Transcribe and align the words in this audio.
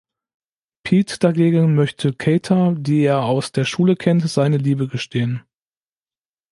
Pete 0.81 1.19
dagegen 1.19 1.75
möchte 1.75 2.13
Kata, 2.13 2.73
die 2.75 3.01
er 3.03 3.21
aus 3.23 3.51
der 3.51 3.65
Schule 3.65 3.95
kennt, 3.95 4.27
seine 4.27 4.57
Liebe 4.57 4.87
gestehen. 4.87 5.43